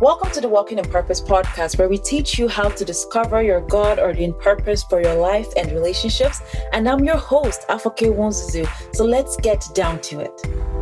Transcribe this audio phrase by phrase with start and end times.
[0.00, 3.60] Welcome to the Walking in Purpose podcast, where we teach you how to discover your
[3.62, 6.40] God ordained purpose for your life and relationships.
[6.72, 8.94] And I'm your host, Afoke Wonzuzu.
[8.94, 10.77] So let's get down to it.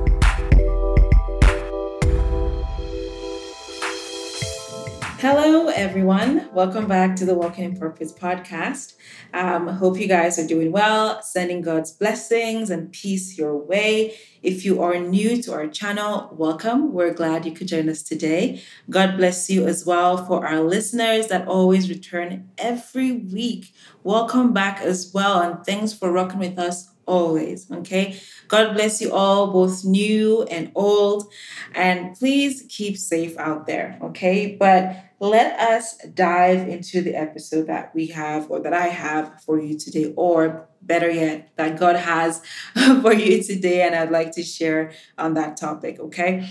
[5.19, 6.51] Hello, everyone.
[6.53, 8.97] Welcome back to the Walking in Purpose podcast.
[9.33, 14.15] Um, hope you guys are doing well, sending God's blessings and peace your way.
[14.43, 16.93] If you are new to our channel, welcome.
[16.93, 18.61] We're glad you could join us today.
[18.91, 23.73] God bless you as well for our listeners that always return every week.
[24.05, 27.71] Welcome back as well, and thanks for rocking with us always.
[27.71, 28.21] Okay.
[28.49, 31.33] God bless you all, both new and old.
[31.75, 33.99] And please keep safe out there.
[34.03, 34.57] Okay.
[34.57, 39.59] But let us dive into the episode that we have or that I have for
[39.59, 42.43] you today, or better yet, that God has
[43.03, 43.83] for you today.
[43.83, 45.99] And I'd like to share on that topic.
[45.99, 46.47] Okay.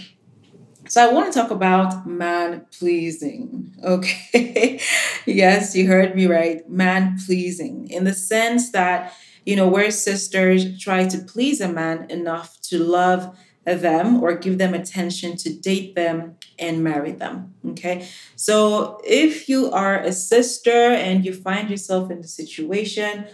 [0.87, 3.71] So I want to talk about man pleasing.
[3.85, 4.81] Okay.
[5.27, 6.67] yes, you heard me right.
[6.67, 9.13] Man pleasing in the sense that
[9.45, 14.57] you know, where sisters try to please a man enough to love them or give
[14.57, 17.53] them attention to date them and marry them.
[17.69, 18.07] Okay.
[18.35, 23.25] So if you are a sister and you find yourself in the situation,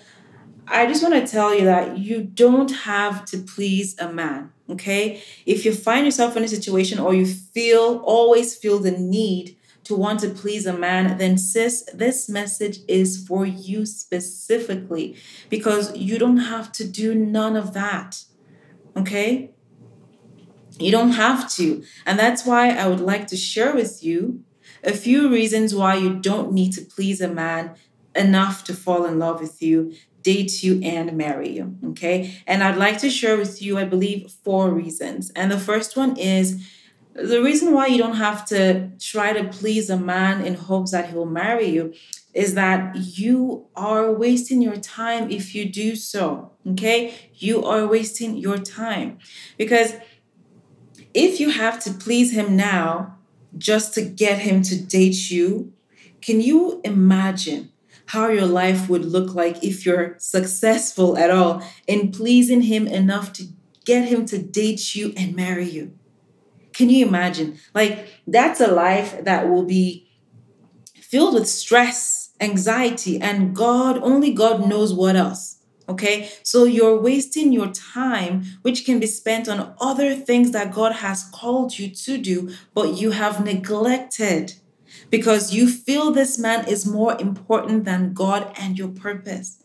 [0.67, 4.53] I just want to tell you that you don't have to please a man.
[4.69, 5.21] Okay.
[5.45, 9.57] If you find yourself in a situation or you feel, always feel the need
[9.91, 15.17] to want to please a man, then sis, this message is for you specifically
[15.49, 18.23] because you don't have to do none of that.
[18.95, 19.51] Okay?
[20.79, 21.83] You don't have to.
[22.05, 24.45] And that's why I would like to share with you
[24.81, 27.75] a few reasons why you don't need to please a man
[28.15, 31.75] enough to fall in love with you, date you, and marry you.
[31.89, 32.41] Okay?
[32.47, 35.31] And I'd like to share with you, I believe, four reasons.
[35.31, 36.65] And the first one is
[37.13, 41.09] the reason why you don't have to try to please a man in hopes that
[41.09, 41.93] he will marry you
[42.33, 46.51] is that you are wasting your time if you do so.
[46.65, 47.13] Okay?
[47.35, 49.19] You are wasting your time.
[49.57, 49.93] Because
[51.13, 53.17] if you have to please him now
[53.57, 55.73] just to get him to date you,
[56.21, 57.71] can you imagine
[58.07, 63.33] how your life would look like if you're successful at all in pleasing him enough
[63.33, 63.47] to
[63.83, 65.97] get him to date you and marry you?
[66.81, 67.59] Can you imagine?
[67.75, 70.09] Like, that's a life that will be
[70.95, 75.59] filled with stress, anxiety, and God, only God knows what else.
[75.87, 80.93] Okay, so you're wasting your time, which can be spent on other things that God
[80.93, 84.55] has called you to do, but you have neglected
[85.11, 89.63] because you feel this man is more important than God and your purpose.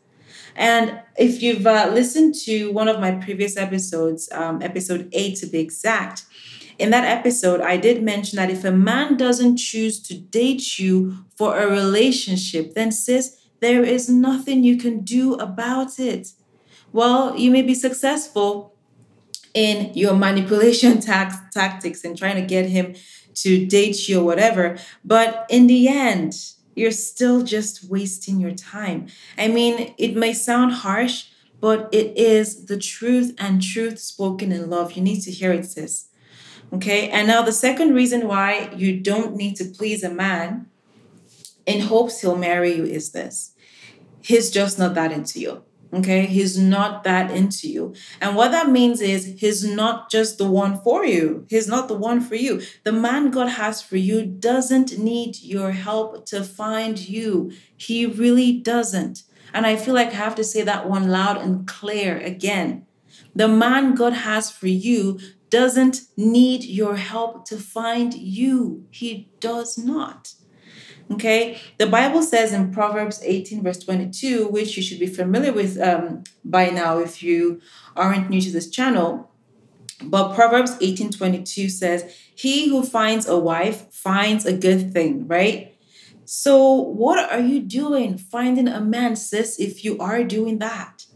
[0.54, 5.47] And if you've uh, listened to one of my previous episodes, um, episode eight to
[5.47, 6.25] be exact,
[6.78, 11.25] in that episode, I did mention that if a man doesn't choose to date you
[11.37, 16.32] for a relationship, then sis, there is nothing you can do about it.
[16.92, 18.75] Well, you may be successful
[19.54, 22.94] in your manipulation tax, tactics and trying to get him
[23.34, 26.34] to date you or whatever, but in the end,
[26.75, 29.09] you're still just wasting your time.
[29.36, 31.26] I mean, it may sound harsh,
[31.60, 34.92] but it is the truth and truth spoken in love.
[34.92, 36.09] You need to hear it, sis.
[36.72, 37.09] Okay.
[37.10, 40.66] And now the second reason why you don't need to please a man
[41.65, 43.53] in hopes he'll marry you is this
[44.27, 45.62] he's just not that into you.
[45.94, 46.27] Okay.
[46.27, 47.94] He's not that into you.
[48.21, 51.47] And what that means is he's not just the one for you.
[51.49, 52.60] He's not the one for you.
[52.83, 57.53] The man God has for you doesn't need your help to find you.
[57.77, 59.22] He really doesn't.
[59.54, 62.84] And I feel like I have to say that one loud and clear again.
[63.34, 65.21] The man God has for you
[65.51, 68.87] doesn't need your help to find you.
[68.91, 70.34] He does not.
[71.09, 75.81] Okay, the Bible says in Proverbs 18, verse 22, which you should be familiar with
[75.81, 77.61] um, by now if you
[77.95, 79.31] aren't new to this channel.
[80.03, 85.77] But Proverbs 18, 22 says, He who finds a wife finds a good thing, right?
[86.25, 91.07] So, what are you doing finding a man, sis, if you are doing that?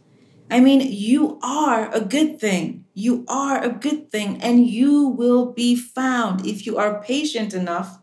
[0.49, 2.85] I mean, you are a good thing.
[2.95, 7.99] You are a good thing, and you will be found if you are patient enough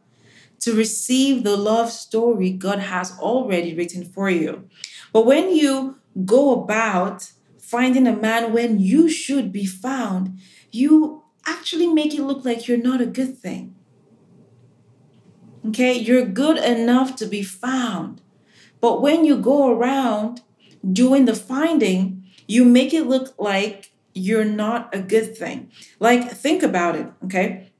[0.60, 4.68] to receive the love story God has already written for you.
[5.14, 10.40] But when you go about finding a man when you should be found,
[10.72, 13.76] you actually make it look like you're not a good thing.
[15.68, 18.22] Okay, you're good enough to be found.
[18.80, 20.42] But when you go around
[20.90, 23.87] doing the finding, you make it look like
[24.18, 25.72] you're not a good thing.
[26.00, 27.72] Like, think about it, okay?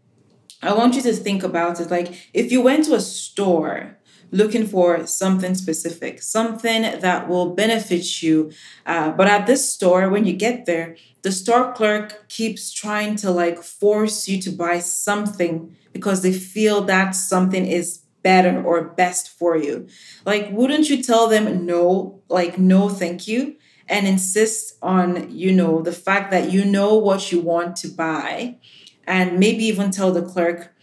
[0.62, 3.98] I want you to think about it like if you went to a store
[4.32, 8.52] looking for something specific, something that will benefit you,
[8.86, 13.32] uh, but at this store, when you get there, the store clerk keeps trying to
[13.32, 19.30] like force you to buy something because they feel that something is better or best
[19.30, 19.88] for you.
[20.26, 23.56] Like, wouldn't you tell them no, like, no, thank you?
[23.90, 28.58] And insist on, you know, the fact that you know what you want to buy
[29.06, 30.74] and maybe even tell the clerk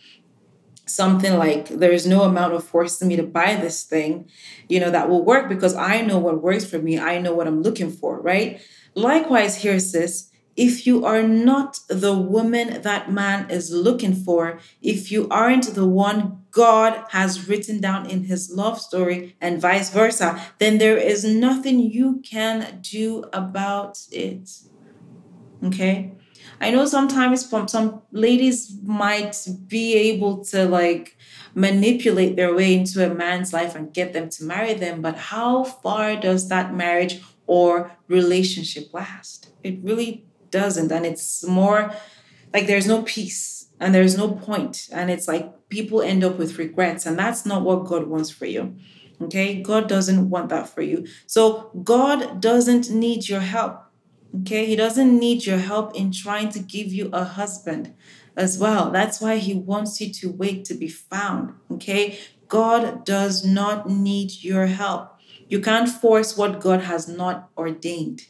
[0.86, 4.28] something like there's no amount of forcing me to buy this thing
[4.68, 6.98] you know that will work because i know what works for me.
[6.98, 8.60] I know what i'm looking for right?
[8.94, 15.10] Likewise here sis if you are not the woman that man is looking for if
[15.10, 20.40] you aren't the one god has written down in his love story and vice versa
[20.58, 24.48] then there is nothing you can do about it
[25.64, 26.12] okay
[26.60, 29.36] I know sometimes some ladies might
[29.66, 31.16] be able to like
[31.54, 35.64] manipulate their way into a man's life and get them to marry them, but how
[35.64, 39.50] far does that marriage or relationship last?
[39.62, 40.26] It really
[40.60, 40.90] doesn't.
[40.96, 41.80] And it's more
[42.54, 44.26] like there's no peace and there's no.
[44.98, 47.06] And it's like people end up with regrets.
[47.06, 48.76] And that's not what God wants for you.
[49.20, 49.62] Okay.
[49.62, 51.06] God doesn't want that for you.
[51.26, 53.84] So God doesn't need your help.
[54.40, 57.94] Okay, he doesn't need your help in trying to give you a husband
[58.36, 58.90] as well.
[58.90, 61.54] That's why he wants you to wait to be found.
[61.70, 62.18] Okay,
[62.48, 65.12] God does not need your help.
[65.48, 68.22] You can't force what God has not ordained,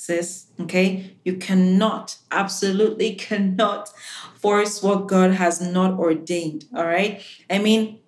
[0.00, 0.46] sis.
[0.58, 3.90] Okay, you cannot, absolutely cannot
[4.34, 6.64] force what God has not ordained.
[6.74, 8.00] All right, I mean,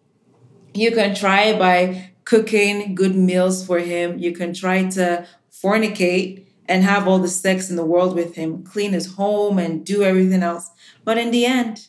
[0.72, 6.82] you can try by cooking good meals for him, you can try to fornicate and
[6.82, 10.42] have all the sex in the world with him, clean his home and do everything
[10.42, 10.70] else.
[11.04, 11.88] But in the end,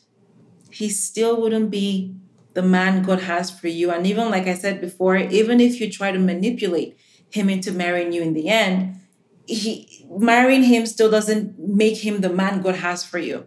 [0.70, 2.14] he still wouldn't be
[2.52, 3.90] the man God has for you.
[3.90, 6.98] And even like I said before, even if you try to manipulate
[7.30, 9.00] him into marrying you in the end,
[9.46, 13.46] he marrying him still doesn't make him the man God has for you.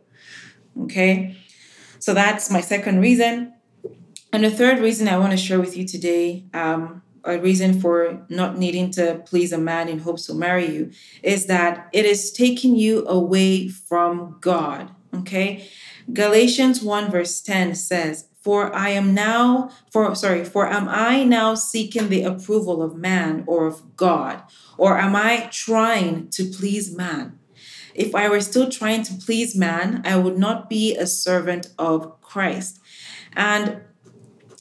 [0.84, 1.38] Okay?
[2.00, 3.54] So that's my second reason.
[4.32, 8.26] And the third reason I want to share with you today um, a reason for
[8.30, 10.92] not needing to please a man in hopes to marry you
[11.24, 14.92] is that it is taking you away from God.
[15.14, 15.68] Okay.
[16.14, 21.56] Galatians 1 verse 10 says, For I am now, for sorry, for am I now
[21.56, 24.44] seeking the approval of man or of God?
[24.78, 27.40] Or am I trying to please man?
[27.94, 32.22] If I were still trying to please man, I would not be a servant of
[32.22, 32.80] Christ.
[33.36, 33.82] And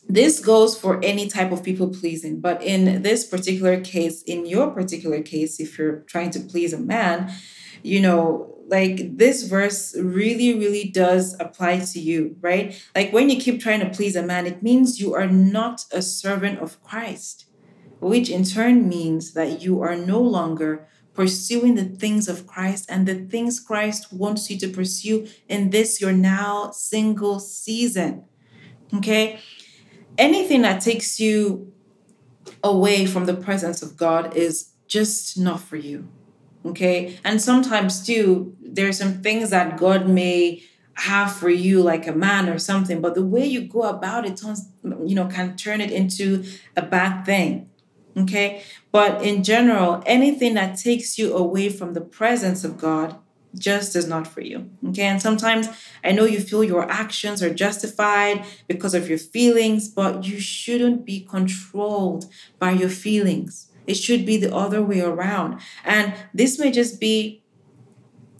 [0.08, 4.70] this goes for any type of people pleasing, but in this particular case, in your
[4.70, 7.32] particular case, if you're trying to please a man,
[7.82, 12.80] you know, like this verse really, really does apply to you, right?
[12.94, 16.02] Like when you keep trying to please a man, it means you are not a
[16.02, 17.46] servant of Christ,
[18.00, 23.06] which in turn means that you are no longer pursuing the things of Christ and
[23.06, 28.24] the things Christ wants you to pursue in this your now single season.
[28.94, 29.40] Okay?
[30.18, 31.72] anything that takes you
[32.62, 36.08] away from the presence of God is just not for you.
[36.64, 37.18] Okay.
[37.24, 40.62] And sometimes, too, there are some things that God may
[40.94, 44.36] have for you, like a man or something, but the way you go about it
[44.36, 46.42] turns, you know, can turn it into
[46.76, 47.68] a bad thing.
[48.16, 48.62] Okay.
[48.92, 53.16] But in general, anything that takes you away from the presence of God
[53.54, 54.70] just is not for you.
[54.88, 55.02] Okay.
[55.02, 55.68] And sometimes
[56.02, 61.04] I know you feel your actions are justified because of your feelings, but you shouldn't
[61.04, 62.26] be controlled
[62.58, 63.70] by your feelings.
[63.86, 65.60] It should be the other way around.
[65.84, 67.42] And this may just be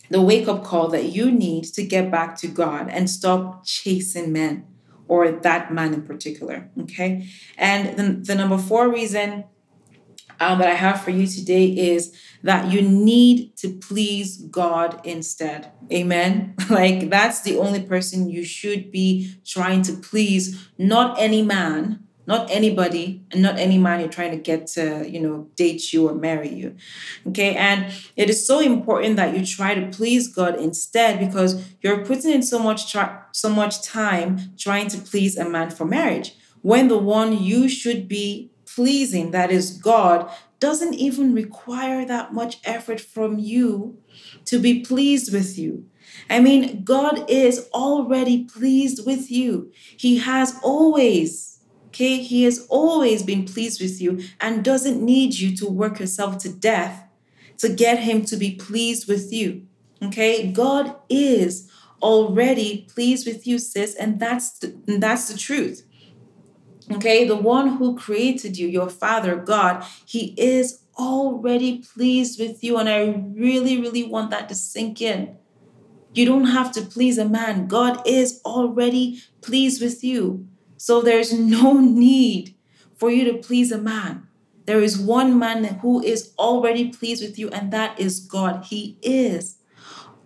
[0.09, 4.33] the wake up call that you need to get back to God and stop chasing
[4.33, 4.67] men
[5.09, 6.69] or that man in particular.
[6.83, 7.29] Okay.
[7.57, 9.45] And the, the number four reason
[10.41, 15.73] um, that I have for you today is that you need to please God instead.
[15.93, 16.55] Amen.
[16.69, 22.51] Like that's the only person you should be trying to please, not any man, not
[22.51, 26.15] anybody, and not any man you're trying to get to, you know, date you or
[26.15, 26.77] marry you.
[27.29, 27.55] Okay.
[27.55, 32.33] And it is so important that you try to please God instead because you're putting
[32.33, 36.89] in so much tra- so much time trying to please a man for marriage when
[36.89, 43.01] the one you should be pleasing, that is God, doesn't even require that much effort
[43.01, 43.99] from you
[44.47, 45.87] to be pleased with you.
[46.31, 49.71] I mean, God is already pleased with you.
[49.75, 55.55] He has always, okay, He has always been pleased with you and doesn't need you
[55.57, 57.03] to work yourself to death
[57.59, 59.67] to get Him to be pleased with you.
[60.03, 61.71] Okay, God is
[62.03, 65.86] already pleased with you, sis, and that's the, that's the truth.
[66.91, 72.79] Okay, the one who created you, your Father, God, He is already pleased with you.
[72.79, 75.37] And I really, really want that to sink in.
[76.13, 80.47] You don't have to please a man, God is already pleased with you.
[80.79, 82.55] So there's no need
[82.95, 84.27] for you to please a man.
[84.65, 88.65] There is one man who is already pleased with you, and that is God.
[88.65, 89.59] He is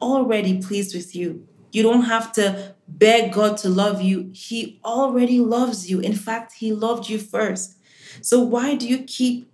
[0.01, 1.47] already pleased with you.
[1.73, 4.31] You don't have to beg God to love you.
[4.35, 6.01] He already loves you.
[6.01, 7.77] In fact, He loved you first.
[8.21, 9.51] So why do you keep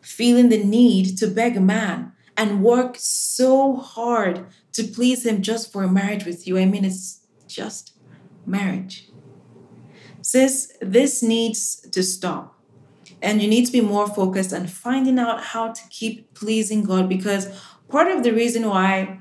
[0.00, 5.72] feeling the need to beg a man and work so hard to please him just
[5.72, 6.58] for a marriage with you?
[6.58, 7.94] I mean, it's just
[8.46, 9.08] marriage.
[10.22, 12.58] Sis, this needs to stop.
[13.20, 17.08] And you need to be more focused on finding out how to keep pleasing God
[17.08, 17.48] because
[17.88, 19.20] part of the reason why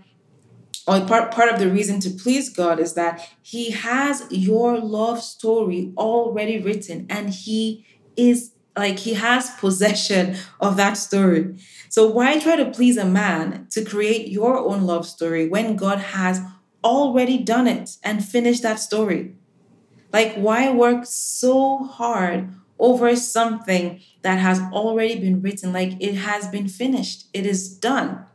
[0.88, 5.22] or part, part of the reason to please God is that He has your love
[5.22, 7.86] story already written and He
[8.16, 11.58] is like He has possession of that story.
[11.90, 16.00] So, why try to please a man to create your own love story when God
[16.00, 16.42] has
[16.84, 19.36] already done it and finished that story?
[20.14, 25.72] Like, why work so hard over something that has already been written?
[25.72, 28.26] Like, it has been finished, it is done.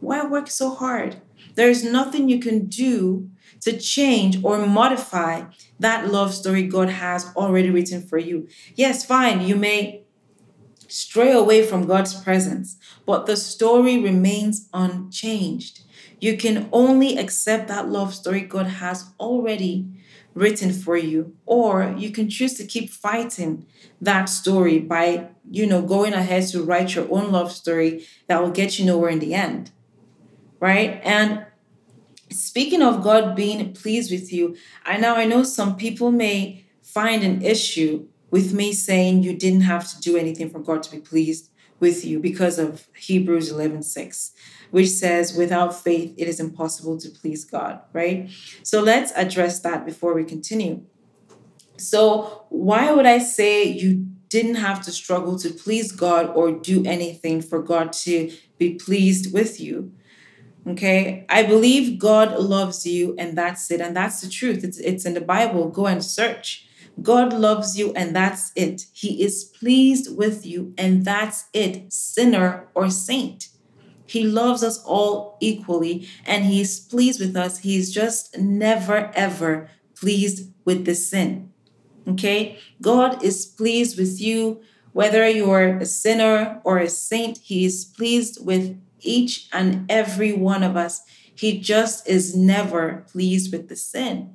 [0.00, 1.20] Why work so hard?
[1.58, 3.30] There's nothing you can do
[3.62, 5.46] to change or modify
[5.80, 8.46] that love story God has already written for you.
[8.76, 10.04] Yes, fine, you may
[10.86, 15.80] stray away from God's presence, but the story remains unchanged.
[16.20, 19.88] You can only accept that love story God has already
[20.34, 23.66] written for you or you can choose to keep fighting
[24.00, 28.52] that story by you know going ahead to write your own love story that will
[28.52, 29.72] get you nowhere in the end
[30.60, 31.44] right and
[32.30, 37.22] speaking of God being pleased with you, I now I know some people may find
[37.22, 41.00] an issue with me saying you didn't have to do anything for God to be
[41.00, 44.32] pleased with you because of Hebrews 11 6,
[44.70, 48.28] which says, without faith, it is impossible to please God, right?
[48.62, 50.84] So let's address that before we continue.
[51.76, 56.84] So, why would I say you didn't have to struggle to please God or do
[56.84, 59.92] anything for God to be pleased with you?
[60.68, 61.24] Okay.
[61.28, 63.80] I believe God loves you and that's it.
[63.80, 64.64] And that's the truth.
[64.64, 65.68] It's, it's in the Bible.
[65.70, 66.66] Go and search.
[67.00, 68.86] God loves you and that's it.
[68.92, 73.48] He is pleased with you and that's it, sinner or saint.
[74.04, 77.58] He loves us all equally and he's pleased with us.
[77.58, 81.52] He's just never, ever pleased with the sin.
[82.08, 82.58] Okay?
[82.82, 84.60] God is pleased with you,
[84.92, 90.62] whether you're a sinner or a saint, he is pleased with each and every one
[90.62, 91.00] of us.
[91.34, 94.34] He just is never pleased with the sin.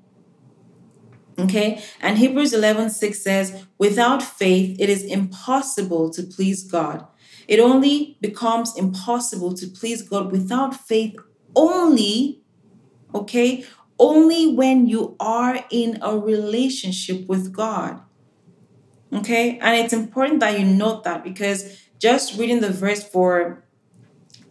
[1.40, 7.08] Okay, and Hebrews 11 6 says, Without faith, it is impossible to please God.
[7.48, 11.16] It only becomes impossible to please God without faith
[11.56, 12.44] only,
[13.14, 13.66] okay,
[14.00, 18.00] only when you are in a relationship with God.
[19.12, 23.63] Okay, and it's important that you note that because just reading the verse for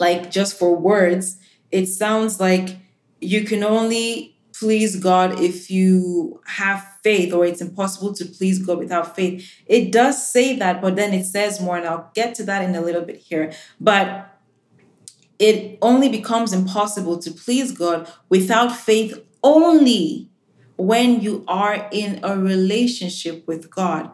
[0.02, 1.38] like just for words,
[1.70, 2.76] it sounds like
[3.20, 8.78] you can only please God if you have faith, or it's impossible to please God
[8.78, 9.48] without faith.
[9.66, 12.74] It does say that, but then it says more, and I'll get to that in
[12.74, 13.52] a little bit here.
[13.80, 14.06] But
[15.38, 20.28] it only becomes impossible to please God without faith only
[20.76, 24.10] when you are in a relationship with God.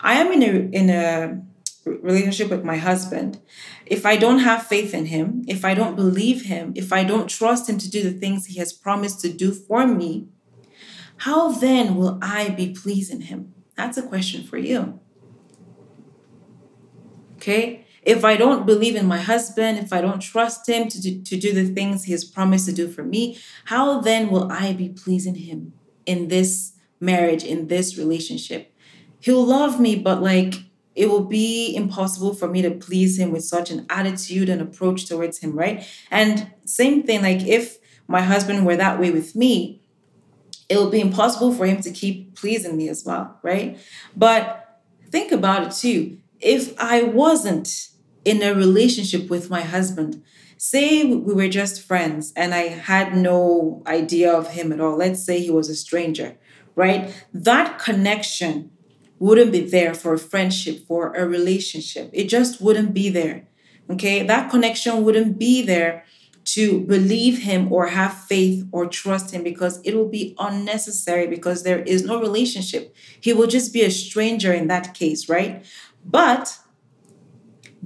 [0.00, 1.42] I am in a in a
[1.84, 3.40] relationship with my husband,
[3.86, 7.28] if I don't have faith in him, if I don't believe him, if I don't
[7.28, 10.28] trust him to do the things he has promised to do for me,
[11.18, 13.54] how then will I be pleasing him?
[13.76, 15.00] That's a question for you.
[17.36, 17.86] Okay?
[18.02, 21.36] If I don't believe in my husband, if I don't trust him to do, to
[21.36, 24.88] do the things he has promised to do for me, how then will I be
[24.88, 25.72] pleasing him
[26.04, 28.74] in this marriage, in this relationship?
[29.20, 30.54] He'll love me, but like
[30.94, 35.06] it will be impossible for me to please him with such an attitude and approach
[35.06, 35.86] towards him, right?
[36.10, 39.82] And same thing, like if my husband were that way with me,
[40.68, 43.78] it would be impossible for him to keep pleasing me as well, right?
[44.16, 44.80] But
[45.10, 46.18] think about it too.
[46.40, 47.88] If I wasn't
[48.24, 50.22] in a relationship with my husband,
[50.56, 55.24] say we were just friends and I had no idea of him at all, let's
[55.24, 56.36] say he was a stranger,
[56.74, 57.12] right?
[57.32, 58.70] That connection
[59.22, 62.10] wouldn't be there for a friendship, for a relationship.
[62.12, 63.46] It just wouldn't be there.
[63.88, 64.26] Okay.
[64.26, 66.04] That connection wouldn't be there
[66.56, 71.62] to believe him or have faith or trust him because it will be unnecessary because
[71.62, 72.92] there is no relationship.
[73.20, 75.64] He will just be a stranger in that case, right?
[76.04, 76.58] But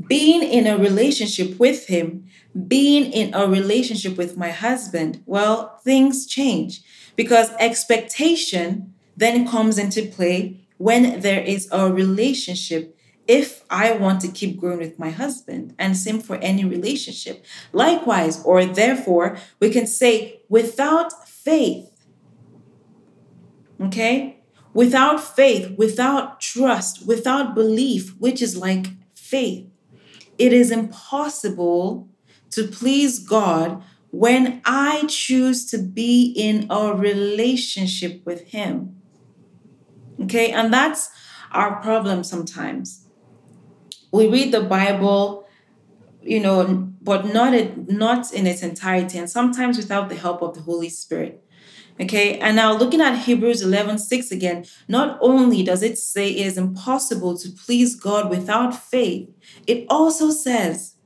[0.09, 2.25] being in a relationship with him,
[2.67, 6.81] being in a relationship with my husband, well, things change
[7.15, 14.29] because expectation then comes into play when there is a relationship if I want to
[14.29, 17.45] keep growing with my husband, and same for any relationship.
[17.73, 21.91] Likewise, or therefore, we can say without faith,
[23.81, 24.45] okay?
[24.73, 29.67] Without faith, without trust, without belief, which is like faith,
[30.39, 32.09] it is impossible
[32.51, 38.96] to please God when I choose to be in a relationship with Him.
[40.27, 41.11] Okay, and that's
[41.53, 43.07] our problem sometimes.
[44.13, 45.47] We read the Bible,
[46.21, 50.55] you know, but not it, not in its entirety, and sometimes without the help of
[50.55, 51.45] the Holy Spirit.
[52.01, 56.47] Okay, and now looking at Hebrews 11 6 again, not only does it say it
[56.47, 59.31] is impossible to please God without faith,
[59.69, 60.97] it also says,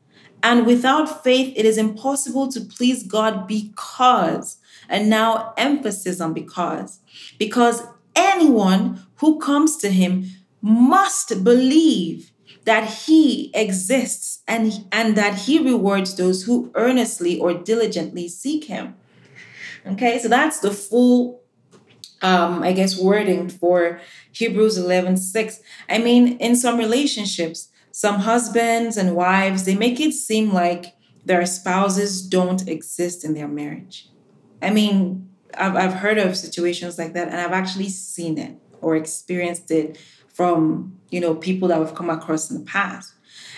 [0.43, 4.57] and without faith, it is impossible to please God because,
[4.89, 7.01] and now emphasis on because,
[7.39, 7.83] because
[8.15, 10.27] anyone who comes to him
[10.63, 12.33] must believe
[12.65, 18.95] that he exists and, and that he rewards those who earnestly or diligently seek him.
[19.87, 21.41] Okay, so that's the full,
[22.21, 24.01] um, I guess, wording for
[24.33, 25.61] Hebrews 11 6.
[25.89, 31.47] I mean, in some relationships, some husbands and wives, they make it seem like their
[31.47, 34.09] spouses don't exist in their marriage.
[34.61, 38.97] I mean, I've, I've heard of situations like that, and I've actually seen it or
[38.97, 39.99] experienced it
[40.33, 43.13] from, you know, people that we've come across in the past.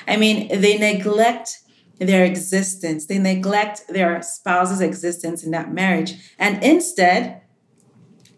[0.07, 1.61] I mean, they neglect
[1.99, 3.07] their existence.
[3.07, 6.15] They neglect their spouse's existence in that marriage.
[6.39, 7.43] And instead,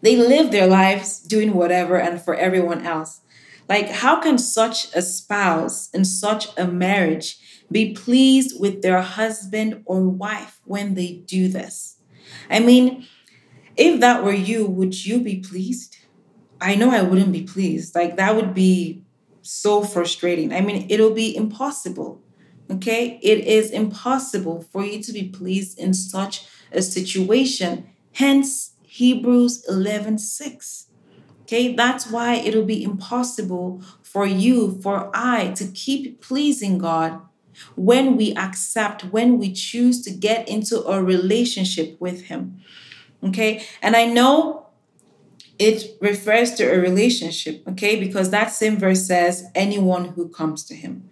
[0.01, 3.21] they live their lives doing whatever and for everyone else.
[3.67, 7.39] Like, how can such a spouse in such a marriage
[7.71, 11.97] be pleased with their husband or wife when they do this?
[12.49, 13.07] I mean,
[13.77, 15.97] if that were you, would you be pleased?
[16.61, 17.95] I know I wouldn't be pleased.
[17.95, 19.03] Like, that would be
[19.41, 20.53] so frustrating.
[20.53, 22.21] I mean, it'll be impossible.
[22.71, 23.19] Okay?
[23.21, 27.89] It is impossible for you to be pleased in such a situation.
[28.13, 30.87] Hence, Hebrews 11 6.
[31.43, 31.75] Okay?
[31.75, 37.21] That's why it'll be impossible for you, for I, to keep pleasing God
[37.75, 42.61] when we accept, when we choose to get into a relationship with Him.
[43.25, 43.65] Okay?
[43.81, 44.67] And I know
[45.57, 47.97] it refers to a relationship, okay?
[47.99, 51.09] Because that same verse says, anyone who comes to Him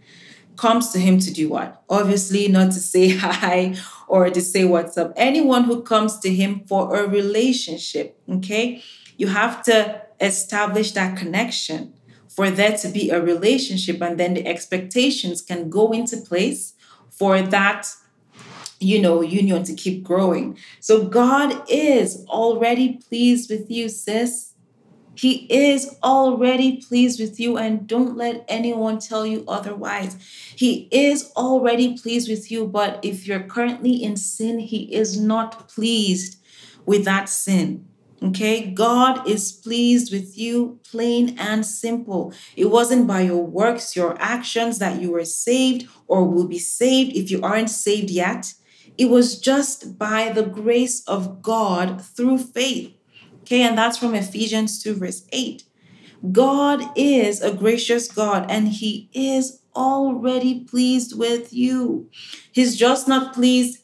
[0.55, 1.83] comes to him to do what?
[1.89, 3.75] Obviously, not to say hi
[4.07, 5.13] or to say what's up.
[5.15, 8.81] Anyone who comes to him for a relationship, okay?
[9.17, 11.93] You have to establish that connection
[12.27, 16.73] for there to be a relationship, and then the expectations can go into place
[17.11, 17.87] for that
[18.83, 24.53] you know union to keep growing so god is already pleased with you sis
[25.15, 30.17] he is already pleased with you, and don't let anyone tell you otherwise.
[30.55, 35.69] He is already pleased with you, but if you're currently in sin, He is not
[35.69, 36.37] pleased
[36.85, 37.87] with that sin.
[38.23, 42.33] Okay, God is pleased with you, plain and simple.
[42.55, 47.17] It wasn't by your works, your actions that you were saved or will be saved
[47.17, 48.53] if you aren't saved yet.
[48.97, 52.93] It was just by the grace of God through faith.
[53.41, 55.63] Okay, and that's from Ephesians 2, verse 8.
[56.31, 62.09] God is a gracious God and He is already pleased with you.
[62.51, 63.79] He's just not pleased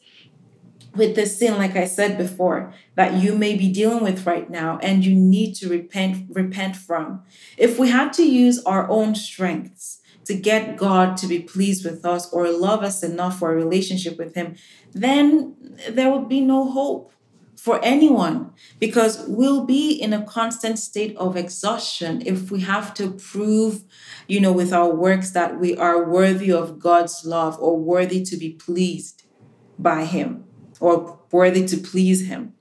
[0.94, 4.78] with the sin, like I said before, that you may be dealing with right now
[4.82, 7.22] and you need to repent, repent from.
[7.56, 12.04] If we had to use our own strengths to get God to be pleased with
[12.04, 14.56] us or love us enough for a relationship with Him,
[14.92, 15.56] then
[15.88, 17.12] there would be no hope
[17.60, 23.10] for anyone because we'll be in a constant state of exhaustion if we have to
[23.10, 23.84] prove
[24.26, 28.36] you know with our works that we are worthy of God's love or worthy to
[28.38, 29.24] be pleased
[29.78, 30.44] by him
[30.80, 32.54] or worthy to please him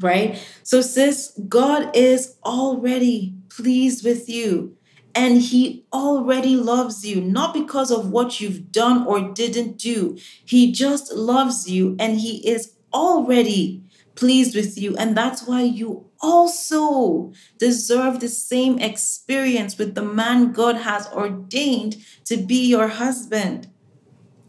[0.00, 0.42] right?
[0.62, 4.75] So sis God is already pleased with you
[5.16, 10.70] and he already loves you not because of what you've done or didn't do he
[10.70, 13.82] just loves you and he is already
[14.16, 14.96] pleased with you.
[14.96, 21.98] And that's why you also deserve the same experience with the man God has ordained
[22.24, 23.68] to be your husband.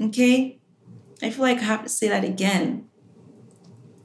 [0.01, 0.59] Okay?
[1.21, 2.87] I feel like I have to say that again.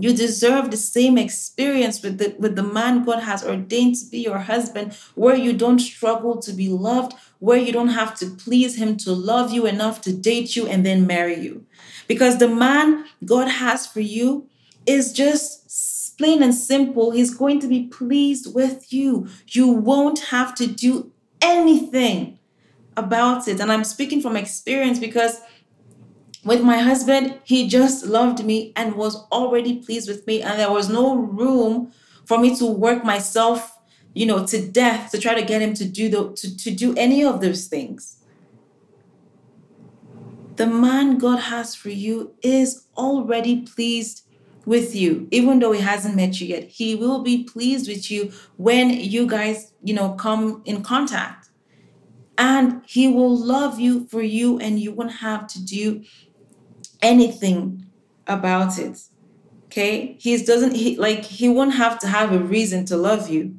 [0.03, 4.19] You deserve the same experience with the with the man God has ordained to be
[4.19, 8.75] your husband, where you don't struggle to be loved, where you don't have to please
[8.79, 11.65] him to love you enough to date you and then marry you.
[12.09, 14.49] Because the man God has for you
[14.87, 17.13] is just plain and simple.
[17.13, 19.29] He's going to be pleased with you.
[19.47, 22.41] You won't have to do anything
[22.97, 23.61] about it.
[23.61, 25.41] And I'm speaking from experience because
[26.45, 30.43] with my husband, he just loved me and was already pleased with me.
[30.43, 31.93] And there was no room
[32.25, 33.79] for me to work myself,
[34.15, 36.95] you know, to death to try to get him to do the to, to do
[36.97, 38.19] any of those things.
[40.57, 44.27] The man God has for you is already pleased
[44.65, 46.65] with you, even though he hasn't met you yet.
[46.65, 51.49] He will be pleased with you when you guys, you know, come in contact.
[52.39, 56.03] And he will love you for you, and you won't have to do
[57.03, 57.85] anything
[58.27, 59.01] about it.
[59.67, 60.17] Okay?
[60.19, 63.57] He doesn't he like he won't have to have a reason to love you.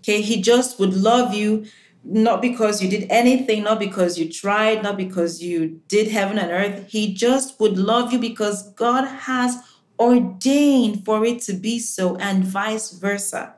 [0.00, 0.20] Okay?
[0.20, 1.66] He just would love you
[2.04, 6.50] not because you did anything, not because you tried, not because you did heaven and
[6.50, 6.86] earth.
[6.88, 9.56] He just would love you because God has
[9.98, 13.54] ordained for it to be so, and vice versa.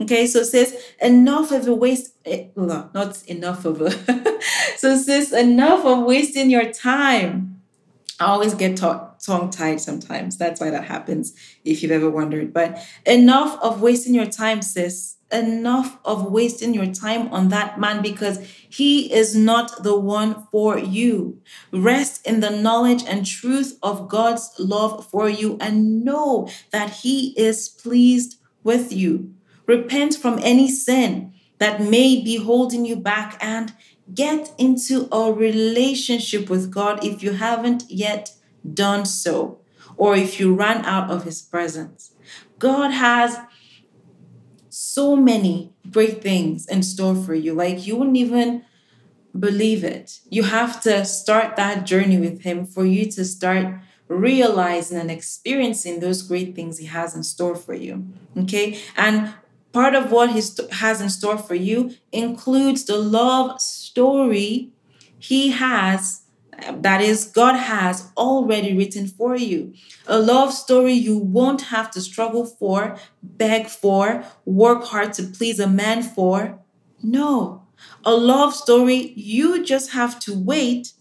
[0.00, 3.90] Okay, so says enough of a waste, eh, no, not enough of a.
[4.76, 7.55] so says enough of wasting your time
[8.18, 10.38] I always get tongue tied sometimes.
[10.38, 12.52] That's why that happens, if you've ever wondered.
[12.52, 15.16] But enough of wasting your time, sis.
[15.32, 20.78] Enough of wasting your time on that man because he is not the one for
[20.78, 21.40] you.
[21.72, 27.34] Rest in the knowledge and truth of God's love for you and know that he
[27.36, 29.34] is pleased with you.
[29.66, 33.72] Repent from any sin that may be holding you back and
[34.14, 38.32] Get into a relationship with God if you haven't yet
[38.72, 39.58] done so,
[39.96, 42.12] or if you ran out of His presence.
[42.58, 43.38] God has
[44.68, 47.54] so many great things in store for you.
[47.54, 48.64] Like you wouldn't even
[49.38, 50.20] believe it.
[50.30, 53.74] You have to start that journey with Him for you to start
[54.08, 58.06] realizing and experiencing those great things He has in store for you.
[58.36, 58.80] Okay.
[58.96, 59.34] And
[59.76, 60.40] part of what he
[60.72, 63.60] has in store for you includes the love
[63.96, 64.70] story
[65.18, 66.22] he has
[66.70, 69.72] that is god has already written for you.
[70.06, 75.58] A love story you won't have to struggle for beg for work hard to please
[75.58, 76.58] a man for.
[77.02, 77.62] No.
[78.04, 80.92] A love story you just have to wait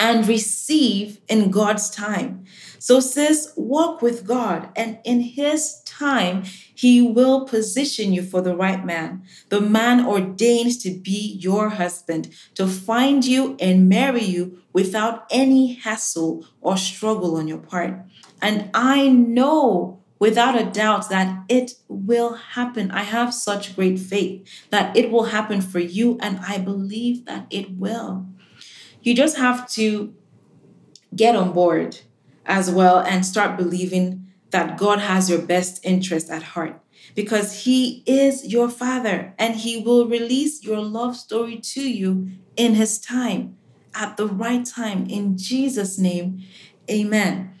[0.00, 2.44] and receive in god's time.
[2.80, 6.42] So sis walk with god and in his time
[6.78, 12.32] he will position you for the right man, the man ordained to be your husband,
[12.54, 17.98] to find you and marry you without any hassle or struggle on your part.
[18.40, 22.92] And I know without a doubt that it will happen.
[22.92, 27.48] I have such great faith that it will happen for you, and I believe that
[27.50, 28.24] it will.
[29.02, 30.14] You just have to
[31.16, 31.98] get on board
[32.46, 36.80] as well and start believing that God has your best interest at heart
[37.14, 42.74] because He is your Father and He will release your love story to you in
[42.74, 43.56] His time,
[43.94, 45.06] at the right time.
[45.06, 46.42] In Jesus' name,
[46.90, 47.58] amen.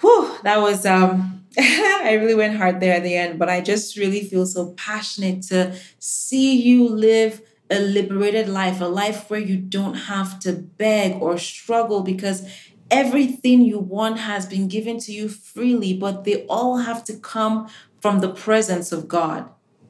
[0.00, 3.96] Whew, that was, um, I really went hard there at the end, but I just
[3.96, 7.40] really feel so passionate to see you live
[7.70, 12.46] a liberated life, a life where you don't have to beg or struggle because
[12.90, 17.68] everything you want has been given to you freely, but they all have to come
[18.00, 19.48] from the presence of God.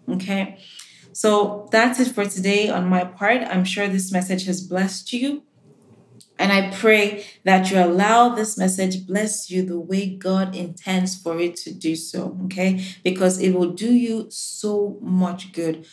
[0.08, 0.58] Okay.
[1.12, 3.42] So that's it for today on my part.
[3.42, 5.44] I'm sure this message has blessed you.
[6.36, 11.38] And I pray that you allow this message bless you the way God intends for
[11.38, 12.84] it to do so, okay?
[13.04, 15.86] Because it will do you so much good.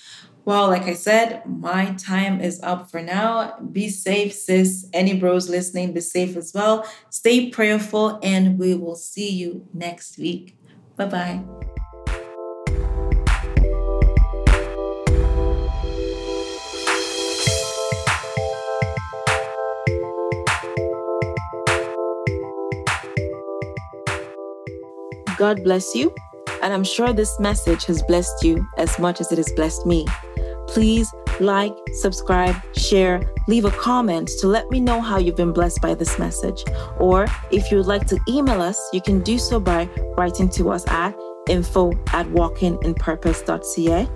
[0.44, 3.60] Well, like I said, my time is up for now.
[3.60, 4.88] Be safe, sis.
[4.92, 6.84] Any bros listening, be safe as well.
[7.12, 10.58] Stay prayerful, and we will see you next week.
[10.96, 11.44] Bye bye.
[25.38, 26.14] God bless you,
[26.64, 30.08] and I'm sure this message has blessed you as much as it has blessed me
[30.72, 35.82] please like, subscribe, share, leave a comment to let me know how you've been blessed
[35.82, 36.64] by this message.
[36.98, 40.88] Or if you'd like to email us, you can do so by writing to us
[40.88, 41.16] at
[41.50, 44.10] info at walkinginpurpose.ca.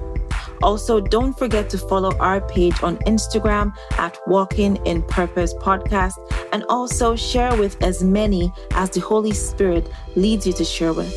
[0.64, 6.16] Also, don't forget to follow our page on Instagram at Walking in Purpose Podcast
[6.54, 11.14] and also share with as many as the Holy Spirit leads you to share with.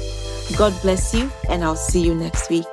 [0.56, 2.64] God bless you, and I'll see you next week.